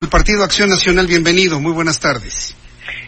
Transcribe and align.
El 0.00 0.10
Partido 0.10 0.44
Acción 0.44 0.68
Nacional, 0.70 1.08
bienvenido, 1.08 1.58
muy 1.58 1.72
buenas 1.72 1.98
tardes. 1.98 2.54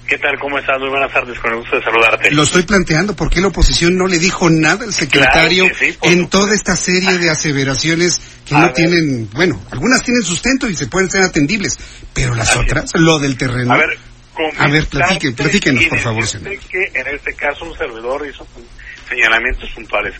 ¿Qué 0.08 0.18
tal? 0.18 0.36
¿Cómo 0.40 0.58
estás? 0.58 0.76
Muy 0.80 0.88
buenas 0.88 1.12
tardes, 1.12 1.38
con 1.38 1.52
el 1.52 1.58
gusto 1.58 1.76
de 1.76 1.82
saludarte. 1.84 2.32
Lo 2.32 2.42
estoy 2.42 2.64
planteando, 2.64 3.14
¿por 3.14 3.30
qué 3.30 3.40
la 3.40 3.46
oposición 3.46 3.96
no 3.96 4.08
le 4.08 4.18
dijo 4.18 4.50
nada 4.50 4.84
al 4.86 4.92
secretario 4.92 5.66
Claro 5.66 5.78
sí, 5.78 5.84
en 5.84 5.92
supuesto. 6.24 6.28
toda 6.40 6.52
esta 6.56 6.74
serie 6.74 7.16
de 7.18 7.30
aseveraciones 7.30 8.20
que 8.45 8.56
A 8.56 8.58
no 8.58 8.64
ver. 8.66 8.74
tienen, 8.74 9.30
bueno, 9.30 9.62
algunas 9.70 10.02
tienen 10.02 10.24
sustento 10.24 10.68
y 10.68 10.74
se 10.74 10.88
pueden 10.88 11.08
ser 11.08 11.22
atendibles, 11.22 11.78
pero 12.12 12.34
las 12.34 12.56
otras, 12.56 12.90
lo 12.95 13.20
del 13.20 13.36
terreno. 13.38 13.72
A 13.72 13.76
ver, 13.76 13.96
A 14.59 14.66
ver, 14.66 14.84
platique- 14.88 15.32
platíquenos, 15.32 15.84
por 15.84 15.98
favor, 16.00 16.26
señor. 16.26 16.59
que 16.59 16.90
en 16.92 17.06
este 17.06 17.34
caso 17.34 17.66
un 17.66 17.78
servidor 17.78 18.26
hizo 18.28 18.45
señalamientos 19.09 19.70
puntuales. 19.76 20.14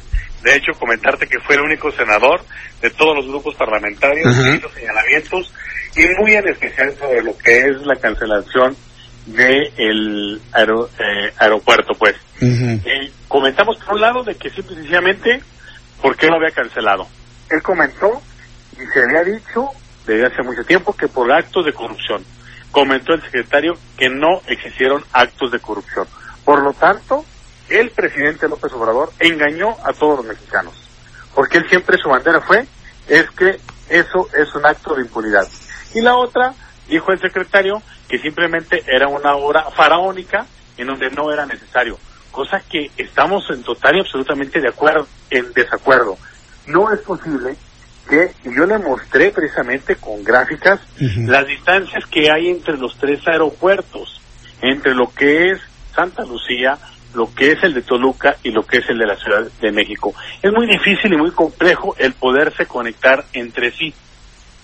De 0.45 0.55
hecho, 0.55 0.73
comentarte 0.79 1.27
que 1.27 1.39
fue 1.41 1.57
el 1.57 1.63
único 1.63 1.91
senador 1.91 2.43
de 2.81 2.91
todos 2.91 3.17
los 3.17 3.27
grupos 3.27 3.57
parlamentarios 3.57 4.27
Ajá. 4.29 4.45
que 4.53 4.57
hizo 4.57 4.71
señalamientos 4.73 5.53
y 5.97 6.07
muy 6.21 6.35
en 6.35 6.49
especial 6.49 6.95
sobre 6.99 7.23
lo 7.23 7.37
que 7.37 7.59
es 7.59 7.87
la 7.87 7.97
cancelación 7.97 8.77
del 9.27 9.73
el 9.77 10.41
aeropuerto, 11.39 11.95
pues. 11.99 12.15
Eh, 12.41 13.13
comentamos 13.29 13.77
por 13.79 13.95
un 13.95 14.01
lado 14.01 14.23
de 14.23 14.35
que 14.35 14.51
simple 14.51 14.73
y 14.73 14.77
sencillamente, 14.77 15.43
¿por 16.01 16.17
qué 16.17 16.27
lo 16.27 16.37
había 16.37 16.51
cancelado? 16.51 17.07
Él 17.51 17.63
comentó 17.63 18.23
y 18.73 18.87
se 18.93 19.03
había 19.03 19.25
dicho 19.25 19.71
desde 20.07 20.27
hace 20.27 20.43
mucho 20.43 20.65
tiempo 20.65 20.95
que 20.95 21.09
por 21.09 21.31
actos 21.31 21.65
de 21.65 21.73
corrupción. 21.73 22.25
Comentó 22.71 23.15
el 23.15 23.23
secretario 23.23 23.75
que 23.97 24.09
no 24.09 24.41
existieron 24.47 25.05
actos 25.13 25.51
de 25.51 25.59
corrupción. 25.59 26.07
Por 26.45 26.63
lo 26.63 26.73
tanto, 26.73 27.25
el 27.69 27.91
presidente 27.91 28.49
López 28.49 28.73
Obrador 28.73 29.13
engañó 29.19 29.77
a 29.85 29.93
todos 29.93 30.19
los 30.19 30.27
mexicanos. 30.27 30.75
Porque 31.35 31.59
él 31.59 31.69
siempre 31.69 31.99
su 31.99 32.09
bandera 32.09 32.41
fue, 32.41 32.67
es 33.09 33.29
que 33.31 33.61
eso 33.89 34.29
es 34.37 34.55
un 34.55 34.67
acto 34.67 34.95
de 34.95 35.03
impunidad. 35.03 35.49
Y 35.95 36.01
la 36.01 36.17
otra, 36.17 36.55
dijo 36.89 37.13
el 37.13 37.21
secretario, 37.21 37.83
que 38.09 38.19
simplemente 38.19 38.85
era 38.87 39.09
una 39.09 39.35
obra 39.35 39.71
faraónica 39.71 40.47
en 40.77 40.87
donde 40.87 41.11
no 41.11 41.33
era 41.33 41.47
necesario. 41.47 41.99
Cosa 42.31 42.61
que 42.69 42.91
estamos 42.97 43.49
en 43.51 43.63
total 43.63 43.97
y 43.97 44.01
absolutamente 44.01 44.61
de 44.61 44.69
acuerdo, 44.69 45.07
en 45.31 45.53
desacuerdo. 45.53 46.17
No 46.67 46.93
es 46.93 47.01
posible 47.01 47.57
que, 48.09 48.33
yo 48.45 48.67
le 48.67 48.79
mostré 48.79 49.31
precisamente 49.31 49.97
con 49.97 50.25
gráficas, 50.25 50.81
las 50.99 51.47
distancias 51.47 52.05
que 52.07 52.31
hay 52.31 52.49
entre 52.49 52.77
los 52.77 52.97
tres 52.99 53.21
aeropuertos, 53.27 54.21
entre 54.61 54.95
lo 54.95 55.13
que 55.13 55.51
es 55.51 55.61
Santa 55.95 56.25
Lucía, 56.25 56.79
lo 57.15 57.33
que 57.35 57.53
es 57.53 57.63
el 57.63 57.75
de 57.75 57.83
Toluca 57.83 58.37
y 58.43 58.51
lo 58.51 58.65
que 58.65 58.79
es 58.79 58.89
el 58.89 58.99
de 58.99 59.07
la 59.07 59.17
Ciudad 59.17 59.49
de 59.61 59.73
México. 59.73 60.15
Es 60.43 60.53
muy 60.53 60.67
difícil 60.67 61.13
y 61.13 61.17
muy 61.17 61.31
complejo 61.33 61.95
el 61.99 62.15
poderse 62.15 62.67
conectar 62.67 63.25
entre 63.33 63.73
sí. 63.73 63.95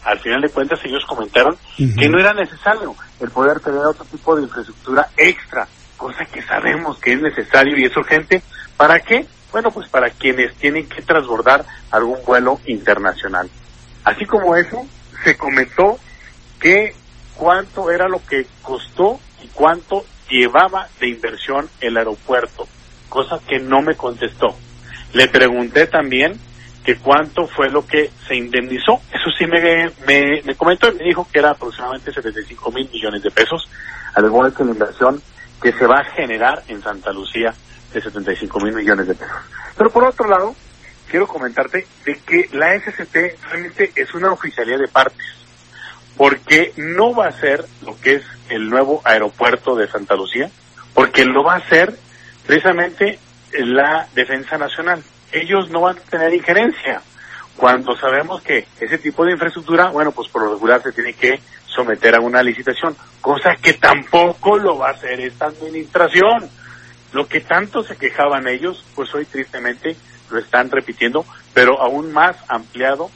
Al 0.06 0.20
final 0.20 0.40
de 0.40 0.48
cuentas 0.50 0.78
ellos 0.84 1.04
comentaron 1.04 1.58
que 1.76 2.08
no 2.08 2.20
era 2.20 2.32
necesario 2.32 2.94
el 3.18 3.28
poder 3.30 3.58
tener 3.58 3.80
otro 3.80 4.04
tipo 4.04 4.36
de 4.36 4.44
infraestructura 4.44 5.08
extra, 5.16 5.66
cosa 5.96 6.24
que 6.26 6.42
sabemos 6.42 6.98
que 6.98 7.14
es 7.14 7.20
necesario 7.20 7.76
y 7.76 7.86
es 7.86 7.96
urgente. 7.96 8.40
¿Para 8.76 9.00
qué? 9.00 9.26
Bueno, 9.50 9.72
pues 9.72 9.88
para 9.88 10.10
quienes 10.10 10.54
tienen 10.54 10.88
que 10.88 11.02
transbordar 11.02 11.64
algún 11.90 12.18
vuelo 12.24 12.60
internacional. 12.66 13.50
Así 14.04 14.26
como 14.26 14.54
eso, 14.54 14.86
se 15.24 15.36
comentó 15.36 15.98
que 16.60 16.94
cuánto 17.34 17.90
era 17.90 18.06
lo 18.06 18.24
que 18.24 18.46
costó 18.62 19.18
y 19.42 19.48
cuánto 19.48 20.04
llevaba 20.30 20.88
de 21.00 21.08
inversión 21.08 21.68
el 21.80 21.96
aeropuerto, 21.96 22.68
cosa 23.08 23.40
que 23.44 23.58
no 23.58 23.82
me 23.82 23.96
contestó. 23.96 24.56
Le 25.14 25.26
pregunté 25.26 25.88
también 25.88 26.38
que 26.86 26.98
cuánto 26.98 27.48
fue 27.48 27.68
lo 27.68 27.84
que 27.84 28.12
se 28.28 28.36
indemnizó. 28.36 29.02
Eso 29.12 29.28
sí 29.36 29.44
me, 29.44 29.90
me, 30.06 30.40
me 30.44 30.54
comentó 30.54 30.88
y 30.88 30.94
me 30.94 31.02
dijo 31.02 31.26
que 31.32 31.40
era 31.40 31.50
aproximadamente 31.50 32.12
75 32.12 32.70
mil 32.70 32.88
millones 32.92 33.24
de 33.24 33.30
pesos, 33.32 33.68
al 34.14 34.24
igual 34.24 34.54
que 34.54 34.64
la 34.64 34.70
inversión 34.70 35.20
que 35.60 35.72
se 35.72 35.84
va 35.84 35.98
a 35.98 36.04
generar 36.04 36.62
en 36.68 36.80
Santa 36.80 37.10
Lucía 37.10 37.52
de 37.92 38.00
75 38.00 38.60
mil 38.60 38.72
millones 38.72 39.08
de 39.08 39.16
pesos. 39.16 39.36
Pero 39.76 39.90
por 39.90 40.04
otro 40.04 40.28
lado, 40.28 40.54
quiero 41.10 41.26
comentarte 41.26 41.88
de 42.04 42.20
que 42.20 42.48
la 42.52 42.78
SCT 42.78 43.16
realmente 43.50 43.90
es 43.96 44.14
una 44.14 44.30
oficialía 44.30 44.78
de 44.78 44.86
partes 44.86 45.26
porque 46.16 46.72
no 46.76 47.16
va 47.16 47.26
a 47.26 47.32
ser 47.32 47.64
lo 47.84 48.00
que 48.00 48.14
es 48.14 48.22
el 48.48 48.70
nuevo 48.70 49.02
aeropuerto 49.04 49.74
de 49.74 49.88
Santa 49.88 50.14
Lucía, 50.14 50.48
porque 50.94 51.24
lo 51.24 51.42
va 51.42 51.54
a 51.54 51.58
hacer 51.58 51.98
precisamente 52.46 53.18
la 53.52 54.06
Defensa 54.14 54.56
Nacional. 54.56 55.02
Ellos 55.36 55.68
no 55.70 55.82
van 55.82 55.98
a 55.98 56.00
tener 56.00 56.32
injerencia. 56.32 57.02
Cuando 57.56 57.96
sabemos 57.96 58.42
que 58.42 58.66
ese 58.80 58.98
tipo 58.98 59.24
de 59.24 59.32
infraestructura, 59.32 59.90
bueno, 59.90 60.12
pues 60.12 60.28
por 60.28 60.42
lo 60.42 60.54
regular 60.54 60.82
se 60.82 60.92
tiene 60.92 61.12
que 61.12 61.40
someter 61.66 62.14
a 62.14 62.20
una 62.20 62.42
licitación, 62.42 62.96
cosa 63.20 63.54
que 63.56 63.74
tampoco 63.74 64.58
lo 64.58 64.78
va 64.78 64.88
a 64.88 64.92
hacer 64.92 65.20
esta 65.20 65.46
administración. 65.46 66.48
Lo 67.12 67.28
que 67.28 67.40
tanto 67.40 67.82
se 67.82 67.96
quejaban 67.96 68.48
ellos, 68.48 68.84
pues 68.94 69.14
hoy 69.14 69.26
tristemente 69.26 69.96
lo 70.30 70.38
están 70.38 70.70
repitiendo, 70.70 71.24
pero 71.52 71.80
aún 71.80 72.12
más 72.12 72.36
ampliado 72.48 73.10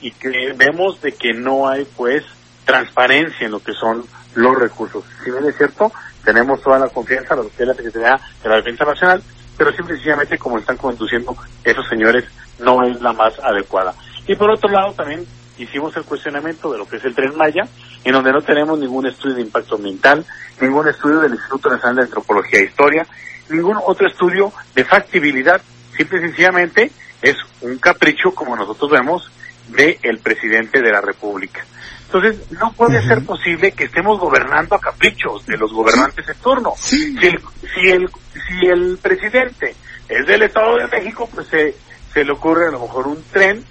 y 0.00 0.12
que 0.12 0.54
vemos 0.56 1.00
de 1.02 1.12
que 1.12 1.32
no 1.34 1.68
hay 1.68 1.84
pues 1.96 2.24
transparencia 2.64 3.46
en 3.46 3.52
lo 3.52 3.62
que 3.62 3.72
son 3.72 4.04
los 4.34 4.58
recursos. 4.58 5.04
Si 5.22 5.30
bien 5.30 5.44
es 5.46 5.56
cierto, 5.56 5.92
tenemos 6.24 6.62
toda 6.62 6.78
la 6.78 6.88
confianza 6.88 7.34
es 7.34 7.66
la 7.66 7.74
Secretaría 7.74 8.20
de 8.42 8.48
la 8.48 8.56
Defensa 8.56 8.84
Nacional, 8.84 9.22
pero 9.60 9.72
simple 9.72 9.92
y 9.92 9.96
sencillamente 9.98 10.38
como 10.38 10.58
están 10.58 10.78
conduciendo 10.78 11.36
esos 11.62 11.86
señores 11.86 12.24
no 12.60 12.82
es 12.82 12.98
la 13.02 13.12
más 13.12 13.38
adecuada. 13.40 13.94
Y 14.26 14.34
por 14.34 14.48
otro 14.48 14.70
lado 14.70 14.94
también 14.94 15.26
hicimos 15.58 15.94
el 15.98 16.04
cuestionamiento 16.04 16.72
de 16.72 16.78
lo 16.78 16.88
que 16.88 16.96
es 16.96 17.04
el 17.04 17.14
Tren 17.14 17.36
Maya, 17.36 17.68
en 18.02 18.12
donde 18.14 18.32
no 18.32 18.40
tenemos 18.40 18.78
ningún 18.78 19.04
estudio 19.04 19.34
de 19.34 19.42
impacto 19.42 19.74
ambiental, 19.74 20.24
ningún 20.62 20.88
estudio 20.88 21.20
del 21.20 21.32
Instituto 21.32 21.68
Nacional 21.68 21.96
de 21.96 22.02
Antropología 22.04 22.58
e 22.58 22.64
Historia, 22.64 23.06
ningún 23.50 23.76
otro 23.84 24.08
estudio 24.08 24.50
de 24.74 24.82
factibilidad, 24.82 25.60
simple 25.94 26.20
y 26.20 26.22
sencillamente 26.22 26.90
es 27.20 27.36
un 27.60 27.76
capricho, 27.76 28.34
como 28.34 28.56
nosotros 28.56 28.90
vemos, 28.90 29.30
del 29.68 30.20
presidente 30.20 30.80
de 30.80 30.90
la 30.90 31.02
República. 31.02 31.66
Entonces, 32.12 32.50
no 32.58 32.72
puede 32.72 33.06
ser 33.06 33.24
posible 33.24 33.70
que 33.70 33.84
estemos 33.84 34.18
gobernando 34.18 34.74
a 34.74 34.80
caprichos 34.80 35.46
de 35.46 35.56
los 35.56 35.72
gobernantes 35.72 36.28
en 36.28 36.34
turno. 36.38 36.72
Sí. 36.76 37.16
Si, 37.16 37.26
el, 37.28 37.40
si, 37.72 37.88
el, 37.88 38.10
si 38.50 38.66
el 38.66 38.98
presidente 39.00 39.74
es 40.08 40.26
del 40.26 40.42
Estado 40.42 40.76
de 40.76 40.88
México, 40.88 41.28
pues 41.32 41.46
se, 41.46 41.74
se 42.12 42.24
le 42.24 42.32
ocurre 42.32 42.68
a 42.68 42.72
lo 42.72 42.80
mejor 42.80 43.06
un 43.06 43.22
tren 43.30 43.64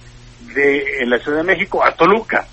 de 0.56 1.01
en 1.01 1.09
la 1.09 1.19
Ciudad 1.19 1.40
de 1.40 1.44
México 1.44 1.84
a 1.84 1.91
Toluca. 1.91 2.47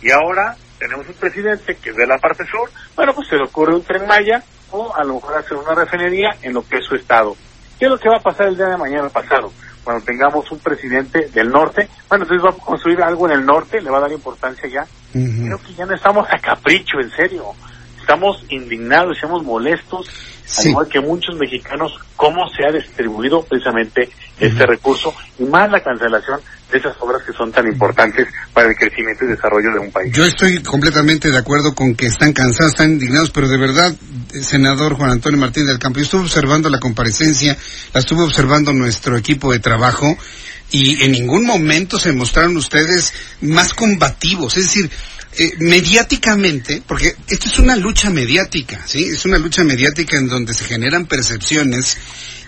Y 0.00 0.10
ahora 0.10 0.56
tenemos 0.78 1.06
un 1.08 1.14
presidente 1.14 1.76
que 1.76 1.90
es 1.90 1.96
de 1.96 2.06
la 2.06 2.18
parte 2.18 2.44
sur, 2.44 2.70
bueno, 2.96 3.14
pues 3.14 3.28
se 3.28 3.36
le 3.36 3.44
ocurre 3.44 3.74
un 3.74 3.82
tren 3.82 4.06
Maya 4.06 4.42
o 4.70 4.94
a 4.94 5.04
lo 5.04 5.14
mejor 5.14 5.38
hacer 5.38 5.56
una 5.56 5.74
refinería 5.74 6.30
en 6.42 6.54
lo 6.54 6.66
que 6.66 6.78
es 6.78 6.84
su 6.84 6.94
estado. 6.94 7.36
¿Qué 7.78 7.86
es 7.86 7.90
lo 7.90 7.98
que 7.98 8.08
va 8.08 8.16
a 8.16 8.22
pasar 8.22 8.46
el 8.46 8.56
día 8.56 8.66
de 8.66 8.76
mañana 8.76 9.08
pasado? 9.08 9.52
Cuando 9.84 10.04
tengamos 10.04 10.50
un 10.52 10.60
presidente 10.60 11.28
del 11.34 11.48
norte, 11.48 11.88
bueno, 12.08 12.24
entonces 12.24 12.44
va 12.44 12.50
a 12.50 12.64
construir 12.64 13.02
algo 13.02 13.26
en 13.26 13.32
el 13.32 13.44
norte, 13.44 13.80
le 13.80 13.90
va 13.90 13.98
a 13.98 14.02
dar 14.02 14.12
importancia 14.12 14.68
ya. 14.68 14.86
Creo 15.12 15.58
que 15.58 15.74
ya 15.74 15.84
no 15.84 15.94
estamos 15.94 16.26
a 16.30 16.38
capricho, 16.38 17.00
en 17.00 17.10
serio. 17.10 17.52
Estamos 18.02 18.44
indignados, 18.48 19.16
estamos 19.16 19.42
molestos, 19.44 20.06
Sí. 20.44 20.62
al 20.62 20.70
igual 20.70 20.88
que 20.88 21.00
muchos 21.00 21.36
mexicanos, 21.36 21.92
cómo 22.16 22.46
se 22.50 22.64
ha 22.66 22.72
distribuido 22.72 23.42
precisamente 23.44 24.10
este 24.38 24.66
recurso 24.66 25.14
y 25.38 25.44
más 25.44 25.70
la 25.70 25.80
cancelación 25.80 26.40
de 26.70 26.78
esas 26.78 26.94
obras 27.00 27.22
que 27.22 27.32
son 27.32 27.52
tan 27.52 27.66
importantes 27.66 28.26
para 28.52 28.68
el 28.68 28.74
crecimiento 28.76 29.24
y 29.24 29.28
desarrollo 29.28 29.72
de 29.72 29.78
un 29.78 29.92
país. 29.92 30.12
Yo 30.12 30.24
estoy 30.24 30.62
completamente 30.62 31.30
de 31.30 31.38
acuerdo 31.38 31.74
con 31.74 31.94
que 31.94 32.06
están 32.06 32.32
cansados, 32.32 32.72
están 32.72 32.92
indignados, 32.92 33.30
pero 33.30 33.48
de 33.48 33.56
verdad, 33.56 33.94
senador 34.42 34.94
Juan 34.94 35.10
Antonio 35.10 35.38
Martín 35.38 35.66
del 35.66 35.78
Campo, 35.78 36.00
yo 36.00 36.04
estuve 36.04 36.22
observando 36.22 36.68
la 36.68 36.80
comparecencia, 36.80 37.56
la 37.94 38.00
estuve 38.00 38.22
observando 38.22 38.72
nuestro 38.72 39.16
equipo 39.16 39.52
de 39.52 39.60
trabajo 39.60 40.18
y 40.72 41.04
en 41.04 41.12
ningún 41.12 41.44
momento 41.44 41.98
se 41.98 42.12
mostraron 42.12 42.56
ustedes 42.56 43.12
más 43.42 43.72
combativos, 43.74 44.56
es 44.56 44.64
decir, 44.64 44.90
eh, 45.38 45.52
mediáticamente, 45.58 46.82
porque 46.86 47.14
esto 47.28 47.48
es 47.48 47.58
una 47.58 47.76
lucha 47.76 48.10
mediática, 48.10 48.80
¿sí? 48.86 49.04
Es 49.04 49.24
una 49.24 49.38
lucha 49.38 49.64
mediática 49.64 50.16
en 50.18 50.28
donde 50.28 50.52
se 50.52 50.64
generan 50.64 51.06
percepciones 51.06 51.96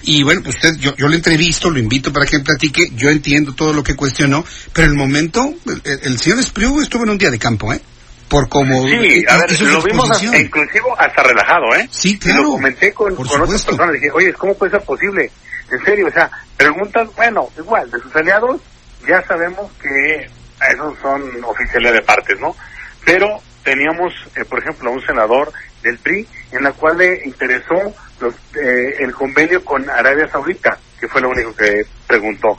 Y 0.06 0.22
bueno, 0.22 0.42
pues 0.42 0.56
usted, 0.56 0.76
yo, 0.78 0.94
yo 0.96 1.08
lo 1.08 1.14
entrevisto, 1.14 1.70
lo 1.70 1.78
invito 1.78 2.12
para 2.12 2.26
que 2.26 2.40
platique, 2.40 2.90
yo 2.94 3.08
entiendo 3.08 3.54
todo 3.54 3.72
lo 3.72 3.82
que 3.82 3.96
cuestionó, 3.96 4.44
pero 4.72 4.86
en 4.86 4.92
el 4.92 4.98
momento, 4.98 5.54
el, 5.66 6.00
el 6.02 6.18
señor 6.18 6.40
Espriu 6.40 6.80
estuvo 6.80 7.04
en 7.04 7.10
un 7.10 7.18
día 7.18 7.30
de 7.30 7.38
campo, 7.38 7.72
¿eh? 7.72 7.80
Por 8.28 8.48
como... 8.48 8.86
Sí, 8.86 9.24
a 9.28 9.38
ver, 9.38 9.60
lo 9.62 9.82
vimos 9.82 10.10
hasta, 10.10 10.38
inclusive 10.38 10.84
hasta 10.98 11.22
relajado, 11.22 11.74
¿eh? 11.76 11.88
Sí, 11.90 12.18
claro. 12.18 12.40
Y 12.40 12.44
lo 12.44 12.50
comenté 12.52 12.92
con, 12.92 13.14
con 13.14 13.26
otras 13.26 13.64
personas, 13.64 13.94
dije, 13.94 14.10
oye, 14.10 14.32
¿cómo 14.34 14.54
puede 14.54 14.72
ser 14.72 14.82
posible? 14.82 15.30
En 15.70 15.84
serio, 15.84 16.06
o 16.08 16.12
sea, 16.12 16.30
preguntas, 16.64 17.08
bueno, 17.14 17.48
igual, 17.58 17.90
de 17.90 18.00
sus 18.00 18.16
aliados, 18.16 18.58
ya 19.06 19.22
sabemos 19.26 19.70
que 19.82 20.26
esos 20.72 20.98
son 21.02 21.44
oficiales 21.44 21.92
de 21.92 22.00
partes, 22.00 22.40
¿no? 22.40 22.56
Pero 23.04 23.26
teníamos, 23.62 24.14
eh, 24.34 24.46
por 24.46 24.60
ejemplo, 24.60 24.88
a 24.88 24.94
un 24.94 25.04
senador 25.04 25.52
del 25.82 25.98
PRI 25.98 26.26
en 26.52 26.64
la 26.64 26.72
cual 26.72 26.96
le 26.96 27.20
interesó 27.26 27.74
los, 28.18 28.34
eh, 28.56 28.96
el 29.00 29.12
convenio 29.12 29.62
con 29.62 29.88
Arabia 29.90 30.26
Saudita, 30.28 30.78
que 30.98 31.06
fue 31.06 31.20
lo 31.20 31.28
único 31.28 31.54
que 31.54 31.84
preguntó. 32.06 32.56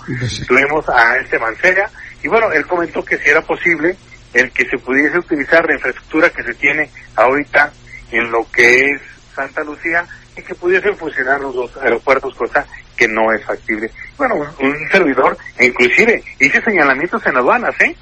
Tuvimos 0.48 0.88
a 0.90 1.18
este 1.18 1.40
Mancera 1.40 1.90
y 2.22 2.28
bueno, 2.28 2.52
él 2.52 2.68
comentó 2.68 3.04
que 3.04 3.18
si 3.18 3.30
era 3.30 3.42
posible 3.42 3.98
el 4.34 4.52
que 4.52 4.70
se 4.70 4.78
pudiese 4.78 5.18
utilizar 5.18 5.66
la 5.66 5.74
infraestructura 5.74 6.30
que 6.30 6.44
se 6.44 6.54
tiene 6.54 6.92
ahorita 7.16 7.74
en 8.12 8.30
lo 8.30 8.46
que 8.52 8.82
es 8.82 9.02
Santa 9.36 9.64
Lucía 9.64 10.06
y 10.38 10.44
que 10.44 10.54
pudiesen 10.54 10.96
funcionar 10.96 11.40
los 11.42 11.56
dos 11.56 11.78
aeropuertos, 11.78 12.36
cosa 12.36 12.68
que 12.96 13.08
no 13.08 13.32
es 13.32 13.44
factible. 13.46 13.92
Bueno, 14.18 14.36
un, 14.36 14.90
servidor, 14.92 15.38
inclusive 15.60 16.24
hice 16.40 16.62
señalamientos 16.62 17.26
en 17.26 17.38
aduanas, 17.38 17.76
¿eh? 17.82 17.96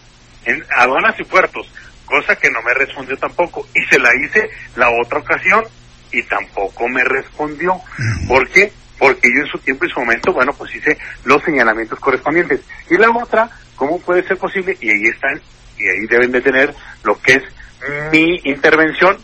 En 0.46 0.64
aduanas 0.78 1.20
y 1.20 1.24
puertos, 1.24 1.72
cosa 2.06 2.36
que 2.36 2.50
no 2.52 2.62
me 2.62 2.74
respondió 2.74 3.18
tampoco. 3.18 3.68
Y 3.74 3.84
se 3.86 4.00
la 4.00 4.10
hice 4.16 4.50
la 4.76 4.90
otra 4.90 5.20
ocasión 5.20 5.64
y 6.12 6.22
tampoco 6.24 6.88
me 6.88 7.04
respondió. 7.04 7.80
¿Por 8.28 8.48
qué? 8.50 8.72
Porque 9.00 9.30
yo 9.36 9.42
en 9.42 9.48
su 9.48 9.58
tiempo 9.60 9.86
y 9.86 9.90
su 9.90 10.00
momento, 10.00 10.34
bueno, 10.34 10.54
pues 10.54 10.76
hice 10.76 10.98
los 11.26 11.42
señalamientos 11.44 12.00
correspondientes. 12.00 12.62
Y 12.90 12.98
la 12.98 13.10
otra, 13.10 13.50
¿cómo 13.76 14.00
puede 14.00 14.24
ser 14.24 14.38
posible? 14.38 14.78
Y 14.80 14.90
ahí 14.90 15.06
están, 15.06 15.42
y 15.78 15.88
ahí 15.88 16.08
deben 16.10 16.32
de 16.32 16.42
tener 16.42 16.74
lo 17.04 17.20
que 17.20 17.34
es 17.34 17.44
mi 18.12 18.40
intervención, 18.44 19.18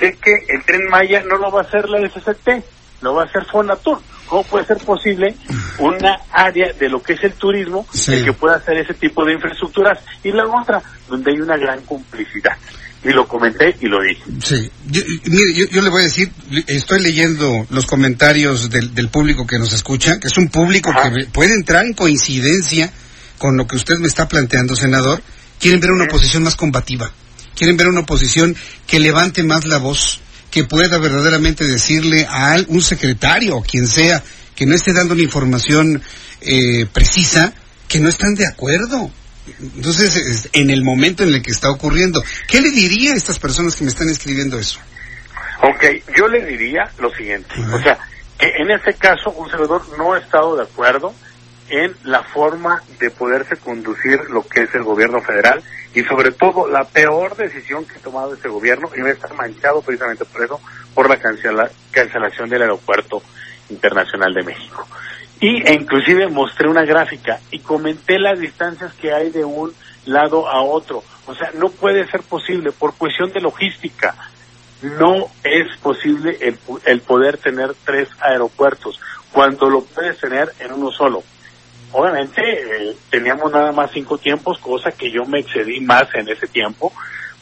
de 0.00 0.12
que 0.16 0.34
el 0.48 0.62
tren 0.64 0.86
Maya 0.90 1.22
no 1.24 1.36
lo 1.36 1.50
va 1.50 1.60
a 1.60 1.64
hacer 1.64 1.88
la 1.88 2.06
SCT, 2.08 2.64
lo 3.02 3.14
va 3.14 3.22
a 3.22 3.26
hacer 3.26 3.44
Fonatur. 3.44 4.00
¿Cómo 4.32 4.44
puede 4.44 4.64
ser 4.64 4.78
posible 4.78 5.36
una 5.78 6.18
área 6.32 6.72
de 6.72 6.88
lo 6.88 7.02
que 7.02 7.12
es 7.12 7.22
el 7.22 7.34
turismo 7.34 7.86
que 7.92 8.32
pueda 8.32 8.56
hacer 8.56 8.78
ese 8.78 8.94
tipo 8.94 9.26
de 9.26 9.34
infraestructuras 9.34 9.98
y 10.24 10.32
la 10.32 10.46
otra 10.46 10.82
donde 11.06 11.32
hay 11.32 11.38
una 11.38 11.58
gran 11.58 11.82
complicidad? 11.82 12.56
Y 13.04 13.10
lo 13.10 13.28
comenté 13.28 13.76
y 13.78 13.88
lo 13.88 14.00
dije. 14.00 14.22
Sí, 14.42 14.70
yo, 14.86 15.02
mire, 15.26 15.68
yo, 15.70 15.82
le 15.82 15.90
voy 15.90 16.00
a 16.00 16.04
decir, 16.04 16.32
estoy 16.66 17.02
leyendo 17.02 17.66
los 17.68 17.84
comentarios 17.84 18.70
del, 18.70 18.94
del 18.94 19.10
público 19.10 19.46
que 19.46 19.58
nos 19.58 19.74
escucha, 19.74 20.18
que 20.18 20.28
es 20.28 20.38
un 20.38 20.48
público 20.48 20.94
que 20.94 21.26
puede 21.26 21.52
entrar 21.52 21.84
en 21.84 21.92
coincidencia 21.92 22.90
con 23.36 23.58
lo 23.58 23.66
que 23.66 23.76
usted 23.76 23.98
me 23.98 24.08
está 24.08 24.28
planteando, 24.28 24.74
senador. 24.74 25.22
Quieren 25.60 25.78
ver 25.78 25.90
una 25.90 26.04
oposición 26.04 26.42
más 26.42 26.56
combativa, 26.56 27.12
quieren 27.54 27.76
ver 27.76 27.88
una 27.88 28.00
oposición 28.00 28.56
que 28.86 28.98
levante 28.98 29.42
más 29.42 29.66
la 29.66 29.76
voz, 29.76 30.22
que 30.52 30.64
pueda 30.64 30.98
verdaderamente 30.98 31.64
decirle 31.64 32.26
a 32.28 32.56
un 32.68 32.82
secretario 32.82 33.56
o 33.56 33.62
quien 33.62 33.88
sea 33.88 34.22
que 34.54 34.66
no 34.66 34.74
esté 34.74 34.92
dando 34.92 35.14
una 35.14 35.22
información 35.22 36.02
eh, 36.42 36.86
precisa 36.92 37.54
que 37.88 37.98
no 37.98 38.10
están 38.10 38.34
de 38.34 38.46
acuerdo. 38.46 39.10
Entonces, 39.74 40.50
en 40.52 40.70
el 40.70 40.84
momento 40.84 41.24
en 41.24 41.30
el 41.30 41.42
que 41.42 41.50
está 41.50 41.70
ocurriendo, 41.70 42.22
¿qué 42.46 42.60
le 42.60 42.70
diría 42.70 43.14
a 43.14 43.16
estas 43.16 43.38
personas 43.38 43.74
que 43.74 43.84
me 43.84 43.90
están 43.90 44.08
escribiendo 44.10 44.58
eso? 44.58 44.78
Ok, 45.62 45.84
yo 46.16 46.28
le 46.28 46.44
diría 46.44 46.90
lo 46.98 47.10
siguiente, 47.14 47.54
o 47.72 47.80
sea, 47.80 47.98
que 48.38 48.46
en 48.58 48.70
este 48.70 48.94
caso 48.94 49.30
un 49.30 49.50
senador 49.50 49.82
no 49.96 50.12
ha 50.12 50.18
estado 50.18 50.56
de 50.56 50.64
acuerdo 50.64 51.14
en 51.72 51.96
la 52.04 52.22
forma 52.22 52.82
de 53.00 53.10
poderse 53.10 53.56
conducir 53.56 54.20
lo 54.28 54.46
que 54.46 54.64
es 54.64 54.74
el 54.74 54.82
gobierno 54.82 55.22
federal 55.22 55.62
y 55.94 56.02
sobre 56.02 56.30
todo 56.30 56.68
la 56.68 56.84
peor 56.84 57.34
decisión 57.34 57.86
que 57.86 57.96
ha 57.96 58.02
tomado 58.02 58.34
este 58.34 58.50
gobierno 58.50 58.90
y 58.94 59.00
va 59.00 59.08
a 59.08 59.12
estar 59.12 59.32
manchado 59.34 59.80
precisamente 59.80 60.26
por 60.26 60.44
eso, 60.44 60.60
por 60.94 61.08
la 61.08 61.16
cancela, 61.16 61.70
cancelación 61.90 62.50
del 62.50 62.62
aeropuerto 62.62 63.22
internacional 63.70 64.34
de 64.34 64.42
México. 64.42 64.86
Y 65.40 65.66
inclusive 65.72 66.28
mostré 66.28 66.68
una 66.68 66.84
gráfica 66.84 67.40
y 67.50 67.60
comenté 67.60 68.18
las 68.18 68.38
distancias 68.38 68.92
que 68.92 69.10
hay 69.10 69.30
de 69.30 69.44
un 69.44 69.72
lado 70.04 70.48
a 70.48 70.60
otro. 70.60 71.02
O 71.26 71.34
sea, 71.34 71.52
no 71.54 71.70
puede 71.70 72.06
ser 72.10 72.20
posible 72.20 72.70
por 72.72 72.94
cuestión 72.96 73.32
de 73.32 73.40
logística. 73.40 74.14
No 74.82 75.30
es 75.42 75.74
posible 75.78 76.36
el, 76.38 76.58
el 76.84 77.00
poder 77.00 77.38
tener 77.38 77.74
tres 77.84 78.08
aeropuertos 78.20 79.00
cuando 79.32 79.70
lo 79.70 79.82
puedes 79.84 80.18
tener 80.18 80.52
en 80.60 80.72
uno 80.72 80.90
solo 80.90 81.22
obviamente 81.92 82.42
eh, 82.42 82.96
teníamos 83.10 83.52
nada 83.52 83.72
más 83.72 83.90
cinco 83.92 84.18
tiempos, 84.18 84.58
cosa 84.58 84.90
que 84.92 85.10
yo 85.10 85.24
me 85.24 85.40
excedí 85.40 85.80
más 85.80 86.04
en 86.14 86.28
ese 86.28 86.46
tiempo. 86.46 86.92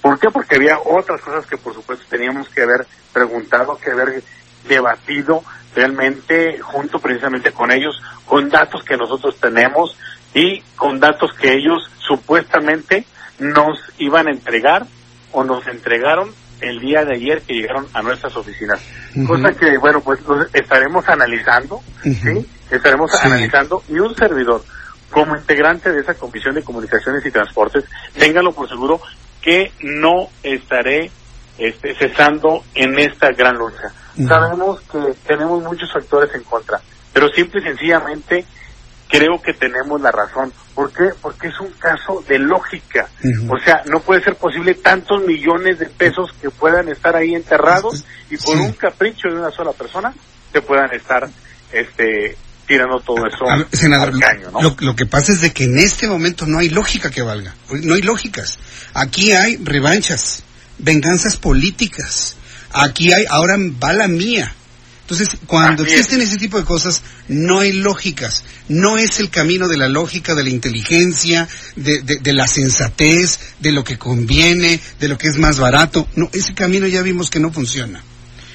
¿Por 0.00 0.18
qué? 0.18 0.30
Porque 0.30 0.56
había 0.56 0.78
otras 0.78 1.20
cosas 1.20 1.46
que 1.46 1.56
por 1.56 1.74
supuesto 1.74 2.04
teníamos 2.08 2.48
que 2.48 2.62
haber 2.62 2.86
preguntado, 3.12 3.78
que 3.78 3.90
haber 3.90 4.22
debatido 4.68 5.42
realmente 5.74 6.58
junto 6.58 6.98
precisamente 6.98 7.52
con 7.52 7.70
ellos, 7.70 8.00
con 8.26 8.48
datos 8.48 8.82
que 8.82 8.96
nosotros 8.96 9.38
tenemos 9.38 9.96
y 10.34 10.60
con 10.76 11.00
datos 11.00 11.32
que 11.34 11.52
ellos 11.54 11.90
supuestamente 11.98 13.04
nos 13.38 13.78
iban 13.98 14.28
a 14.28 14.32
entregar 14.32 14.86
o 15.32 15.44
nos 15.44 15.66
entregaron 15.66 16.34
el 16.60 16.80
día 16.80 17.04
de 17.04 17.14
ayer 17.14 17.42
que 17.42 17.54
llegaron 17.54 17.86
a 17.92 18.02
nuestras 18.02 18.36
oficinas. 18.36 18.80
Cosa 19.26 19.52
que, 19.52 19.78
bueno, 19.78 20.00
pues 20.00 20.20
estaremos 20.52 21.08
analizando, 21.08 21.80
¿sí? 22.02 22.46
Estaremos 22.70 23.12
analizando 23.22 23.82
y 23.88 23.98
un 23.98 24.14
servidor 24.14 24.62
como 25.10 25.36
integrante 25.36 25.90
de 25.90 26.00
esa 26.00 26.14
Comisión 26.14 26.54
de 26.54 26.62
Comunicaciones 26.62 27.24
y 27.26 27.30
Transportes, 27.30 27.84
téngalo 28.16 28.52
por 28.52 28.68
seguro 28.68 29.00
que 29.42 29.72
no 29.80 30.28
estaré 30.42 31.10
este, 31.58 31.94
cesando 31.96 32.62
en 32.74 32.98
esta 32.98 33.30
gran 33.32 33.56
lucha. 33.56 33.92
Sabemos 34.26 34.80
que 34.82 34.98
tenemos 35.26 35.62
muchos 35.62 35.92
factores 35.92 36.34
en 36.34 36.42
contra, 36.44 36.80
pero 37.12 37.28
simple 37.28 37.60
y 37.60 37.64
sencillamente 37.64 38.44
creo 39.10 39.42
que 39.42 39.52
tenemos 39.52 40.00
la 40.00 40.10
razón. 40.10 40.52
¿Por 40.74 40.92
qué? 40.92 41.10
Porque 41.20 41.48
es 41.48 41.60
un 41.60 41.72
caso 41.72 42.24
de 42.28 42.38
lógica. 42.38 43.08
O 43.48 43.58
sea, 43.58 43.82
no 43.86 44.00
puede 44.00 44.22
ser 44.22 44.36
posible 44.36 44.74
tantos 44.74 45.22
millones 45.24 45.78
de 45.78 45.86
pesos 45.86 46.32
que 46.40 46.50
puedan 46.50 46.88
estar 46.88 47.16
ahí 47.16 47.34
enterrados 47.34 48.04
y 48.30 48.36
por 48.36 48.56
un 48.56 48.72
capricho 48.72 49.28
de 49.28 49.34
una 49.34 49.50
sola 49.50 49.72
persona 49.72 50.14
se 50.52 50.62
puedan 50.62 50.92
estar 50.94 51.28
este 51.72 52.36
tirando 52.66 53.00
todo 53.00 53.26
eso 53.26 53.46
senador, 53.72 54.16
caño, 54.20 54.52
¿no? 54.52 54.76
lo, 54.78 54.94
que 54.94 55.04
pasa 55.04 55.32
es 55.32 55.40
de 55.40 55.52
que 55.52 55.64
en 55.64 55.76
este 55.78 56.06
momento 56.06 56.46
no 56.46 56.60
hay 56.60 56.68
lógica 56.68 57.10
que 57.10 57.20
valga. 57.20 57.52
No 57.68 57.94
hay 57.94 58.02
lógicas. 58.02 58.60
Aquí 58.94 59.32
hay 59.32 59.56
revanchas, 59.56 60.44
venganzas 60.78 61.36
políticas. 61.36 62.36
Aquí 62.72 63.12
hay, 63.12 63.24
ahora 63.28 63.56
va 63.82 63.92
la 63.92 64.06
mía. 64.06 64.54
Entonces, 65.10 65.40
cuando 65.48 65.82
existen 65.82 66.20
ese 66.20 66.36
tipo 66.36 66.56
de 66.56 66.64
cosas, 66.64 67.02
no 67.26 67.58
hay 67.58 67.72
lógicas. 67.72 68.44
No 68.68 68.96
es 68.96 69.18
el 69.18 69.28
camino 69.28 69.66
de 69.66 69.76
la 69.76 69.88
lógica, 69.88 70.36
de 70.36 70.44
la 70.44 70.50
inteligencia, 70.50 71.48
de, 71.74 72.02
de, 72.02 72.32
la 72.32 72.46
sensatez, 72.46 73.40
de 73.58 73.72
lo 73.72 73.82
que 73.82 73.98
conviene, 73.98 74.80
de 75.00 75.08
lo 75.08 75.18
que 75.18 75.26
es 75.26 75.36
más 75.36 75.58
barato. 75.58 76.06
No, 76.14 76.30
ese 76.32 76.54
camino 76.54 76.86
ya 76.86 77.02
vimos 77.02 77.28
que 77.28 77.40
no 77.40 77.50
funciona. 77.50 78.00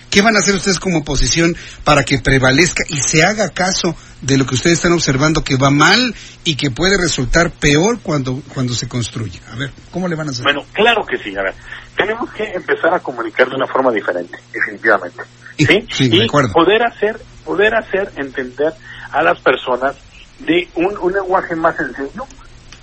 ¿Qué 0.09 0.21
van 0.21 0.37
a 0.37 0.39
hacer 0.39 0.55
ustedes 0.55 0.79
como 0.79 0.99
oposición 0.99 1.57
para 1.83 2.05
que 2.05 2.19
prevalezca 2.19 2.85
y 2.87 3.01
se 3.01 3.25
haga 3.25 3.49
caso 3.49 3.93
de 4.21 4.37
lo 4.37 4.45
que 4.45 4.55
ustedes 4.55 4.77
están 4.77 4.93
observando 4.93 5.43
que 5.43 5.57
va 5.57 5.71
mal 5.71 6.15
y 6.45 6.55
que 6.55 6.71
puede 6.71 6.97
resultar 6.97 7.51
peor 7.51 7.99
cuando, 8.01 8.41
cuando 8.53 8.73
se 8.73 8.87
construye? 8.87 9.41
A 9.51 9.57
ver, 9.57 9.73
¿cómo 9.91 10.07
le 10.07 10.15
van 10.15 10.29
a 10.29 10.31
hacer? 10.31 10.43
Bueno, 10.43 10.63
claro 10.71 11.05
que 11.05 11.17
sí. 11.17 11.35
A 11.35 11.41
ver, 11.41 11.53
tenemos 11.97 12.31
que 12.31 12.45
empezar 12.45 12.93
a 12.93 13.01
comunicar 13.01 13.49
de 13.49 13.57
una 13.57 13.67
forma 13.67 13.91
diferente, 13.91 14.37
definitivamente. 14.53 15.21
¿Sí? 15.57 15.87
y 15.99 16.27
poder 16.27 16.83
hacer, 16.83 17.19
poder 17.43 17.75
hacer 17.75 18.11
entender 18.17 18.73
a 19.11 19.23
las 19.23 19.39
personas 19.39 19.95
de 20.39 20.67
un, 20.75 20.97
un 20.97 21.13
lenguaje 21.13 21.55
más 21.55 21.75
sencillo 21.77 22.25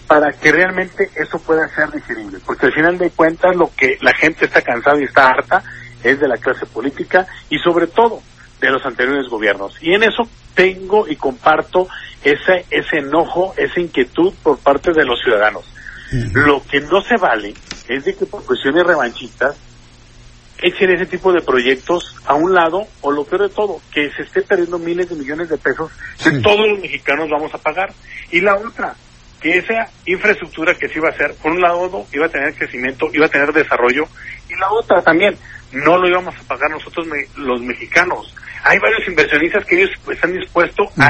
para 0.07 0.33
que 0.33 0.52
realmente 0.52 1.11
eso 1.17 1.38
pueda 1.38 1.69
ser 1.75 1.91
digerible. 1.91 2.38
Porque 2.45 2.67
al 2.67 2.73
final 2.73 2.99
de 2.99 3.11
cuentas 3.11 3.57
lo 3.57 3.71
que 3.75 3.97
la 4.00 4.12
gente 4.14 4.47
está 4.47 4.62
cansada 4.62 4.99
y 5.00 5.05
está 5.05 5.29
harta 5.29 5.62
es 6.02 6.21
de 6.21 6.29
la 6.29 6.37
clase 6.37 6.67
política 6.67 7.26
y 7.49 7.59
sobre 7.59 7.87
todo 7.87 8.23
de 8.61 8.71
los 8.71 8.85
anteriores 8.85 9.29
gobiernos. 9.29 9.76
Y 9.81 9.95
en 9.95 10.02
eso 10.02 10.29
tengo 10.55 11.09
y 11.09 11.17
comparto 11.17 11.88
ese, 12.23 12.67
ese 12.71 12.99
enojo, 12.99 13.55
esa 13.57 13.81
inquietud 13.81 14.33
por 14.43 14.59
parte 14.61 14.93
de 14.93 15.05
los 15.05 15.21
ciudadanos. 15.23 15.64
Lo 16.35 16.62
que 16.64 16.81
no 16.81 17.00
se 17.00 17.17
vale 17.17 17.55
es 17.88 18.05
de 18.05 18.14
que 18.14 18.26
por 18.26 18.45
cuestiones 18.45 18.85
revanchistas 18.85 19.57
echen 20.62 20.90
ese 20.90 21.07
tipo 21.07 21.33
de 21.33 21.40
proyectos 21.40 22.16
a 22.25 22.35
un 22.35 22.54
lado 22.54 22.87
o 23.00 23.11
lo 23.11 23.25
peor 23.25 23.42
de 23.42 23.54
todo, 23.54 23.81
que 23.92 24.11
se 24.12 24.23
esté 24.23 24.42
perdiendo 24.42 24.78
miles 24.78 25.09
de 25.09 25.16
millones 25.16 25.49
de 25.49 25.59
pesos 25.59 25.90
que 26.23 26.31
todos 26.40 26.69
los 26.69 26.81
mexicanos 26.81 27.28
vamos 27.31 27.52
a 27.54 27.59
pagar. 27.59 27.92
Y 28.31 28.40
la 28.40 28.54
otra, 28.57 28.95
que 29.40 29.59
esa 29.59 29.88
infraestructura 30.07 30.75
que 30.75 30.88
se 30.88 30.99
iba 30.99 31.09
a 31.09 31.12
hacer, 31.12 31.35
por 31.42 31.52
un 31.52 31.61
lado 31.61 32.07
iba 32.12 32.26
a 32.26 32.28
tener 32.28 32.54
crecimiento, 32.54 33.09
iba 33.12 33.26
a 33.26 33.28
tener 33.28 33.52
desarrollo, 33.52 34.04
y 34.49 34.54
la 34.59 34.71
otra 34.71 35.02
también, 35.02 35.37
no 35.73 35.99
lo 35.99 36.09
íbamos 36.09 36.35
a 36.37 36.42
pagar 36.42 36.71
nosotros 36.71 37.07
los 37.37 37.61
mexicanos. 37.61 38.35
hay 38.62 38.78
varios 38.78 39.09
inversionistas 39.09 39.64
que 39.64 39.83
ellos 39.83 39.90
están 40.11 40.33
dispuestos 40.33 40.87
a 40.99 41.09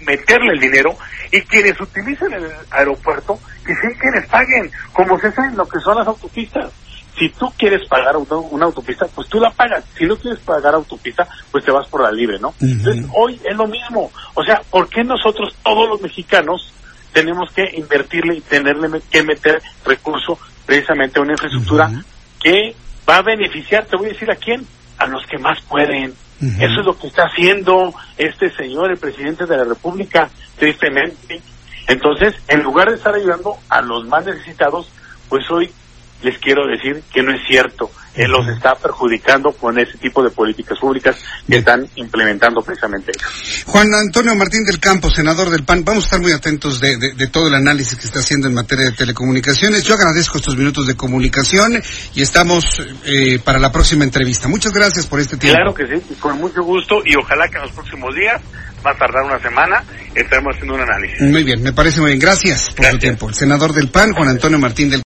meterle 0.00 0.52
el 0.52 0.60
dinero 0.60 0.96
y 1.30 1.40
quienes 1.42 1.80
utilicen 1.80 2.32
el 2.32 2.50
aeropuerto, 2.70 3.38
que 3.64 3.74
sean 3.76 3.94
quienes 3.94 4.26
paguen, 4.28 4.70
como 4.92 5.18
se 5.18 5.32
sabe 5.32 5.54
lo 5.54 5.66
que 5.66 5.80
son 5.80 5.96
las 5.96 6.06
autopistas. 6.06 6.70
Si 7.16 7.28
tú 7.28 7.52
quieres 7.56 7.86
pagar 7.88 8.16
una 8.16 8.64
autopista, 8.64 9.06
pues 9.14 9.28
tú 9.28 9.38
la 9.38 9.50
pagas. 9.50 9.84
Si 9.96 10.04
no 10.04 10.16
quieres 10.16 10.40
pagar 10.40 10.74
autopista, 10.74 11.28
pues 11.50 11.64
te 11.64 11.70
vas 11.70 11.86
por 11.86 12.02
la 12.02 12.10
libre, 12.10 12.38
¿no? 12.40 12.54
Entonces, 12.60 13.06
hoy 13.14 13.40
es 13.44 13.56
lo 13.56 13.66
mismo. 13.68 14.10
O 14.34 14.42
sea, 14.42 14.62
¿por 14.68 14.88
qué 14.88 15.04
nosotros, 15.04 15.54
todos 15.62 15.88
los 15.88 16.00
mexicanos, 16.00 16.72
tenemos 17.12 17.50
que 17.52 17.70
invertirle 17.76 18.34
y 18.34 18.40
tenerle 18.40 19.00
que 19.10 19.22
meter 19.22 19.62
recursos 19.84 20.38
precisamente 20.66 21.18
a 21.18 21.22
una 21.22 21.32
infraestructura 21.32 21.90
que 22.42 22.74
va 23.08 23.18
a 23.18 23.22
beneficiar, 23.22 23.84
te 23.86 23.96
voy 23.96 24.06
a 24.06 24.12
decir 24.12 24.30
a 24.30 24.36
quién, 24.36 24.66
a 24.98 25.06
los 25.06 25.24
que 25.26 25.38
más 25.38 25.60
pueden. 25.62 26.14
Eso 26.40 26.80
es 26.80 26.86
lo 26.86 26.98
que 26.98 27.06
está 27.06 27.24
haciendo 27.24 27.94
este 28.18 28.50
señor, 28.50 28.90
el 28.90 28.98
presidente 28.98 29.46
de 29.46 29.56
la 29.56 29.64
República, 29.64 30.28
tristemente. 30.58 31.40
Entonces, 31.86 32.34
en 32.48 32.62
lugar 32.62 32.90
de 32.90 32.96
estar 32.96 33.14
ayudando 33.14 33.56
a 33.68 33.80
los 33.80 34.04
más 34.06 34.26
necesitados, 34.26 34.90
pues 35.28 35.48
hoy 35.50 35.72
les 36.24 36.38
quiero 36.38 36.66
decir 36.66 37.02
que 37.12 37.22
no 37.22 37.32
es 37.32 37.40
cierto. 37.46 37.90
Él 38.14 38.30
los 38.30 38.46
está 38.46 38.74
perjudicando 38.76 39.50
con 39.52 39.76
ese 39.78 39.98
tipo 39.98 40.22
de 40.22 40.30
políticas 40.30 40.78
públicas 40.78 41.16
que 41.48 41.56
están 41.56 41.84
implementando 41.96 42.62
precisamente. 42.62 43.10
Juan 43.66 43.92
Antonio 43.92 44.34
Martín 44.36 44.64
del 44.64 44.78
Campo, 44.78 45.10
senador 45.10 45.50
del 45.50 45.64
PAN, 45.64 45.84
vamos 45.84 46.04
a 46.04 46.06
estar 46.06 46.20
muy 46.20 46.30
atentos 46.30 46.80
de, 46.80 47.28
todo 47.32 47.48
el 47.48 47.54
análisis 47.54 47.98
que 47.98 48.06
está 48.06 48.20
haciendo 48.20 48.46
en 48.46 48.54
materia 48.54 48.86
de 48.86 48.92
telecomunicaciones. 48.92 49.82
Yo 49.82 49.94
agradezco 49.94 50.38
estos 50.38 50.56
minutos 50.56 50.86
de 50.86 50.96
comunicación 50.96 51.82
y 52.14 52.22
estamos 52.22 52.80
eh, 53.04 53.40
para 53.44 53.58
la 53.58 53.72
próxima 53.72 54.04
entrevista. 54.04 54.46
Muchas 54.46 54.72
gracias 54.72 55.06
por 55.06 55.18
este 55.18 55.36
tiempo. 55.36 55.56
Claro 55.56 55.74
que 55.74 55.86
sí, 55.86 56.14
con 56.20 56.38
mucho 56.38 56.62
gusto 56.62 57.02
y 57.04 57.16
ojalá 57.16 57.48
que 57.48 57.56
en 57.56 57.62
los 57.62 57.72
próximos 57.72 58.14
días, 58.14 58.40
va 58.86 58.92
a 58.92 58.96
tardar 58.96 59.24
una 59.24 59.38
semana, 59.40 59.82
estaremos 60.14 60.54
haciendo 60.54 60.74
un 60.74 60.82
análisis. 60.82 61.20
Muy 61.22 61.42
bien, 61.42 61.62
me 61.62 61.72
parece 61.72 62.00
muy 62.00 62.10
bien. 62.10 62.20
Gracias 62.20 62.70
por 62.70 62.86
su 62.86 62.98
tiempo. 62.98 63.28
El 63.28 63.34
senador 63.34 63.72
del 63.72 63.88
PAN, 63.88 64.12
Juan 64.12 64.28
Antonio 64.28 64.58
Martín 64.58 64.90
del 64.90 65.02